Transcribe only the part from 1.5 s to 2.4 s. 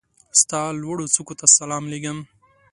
سلام لېږم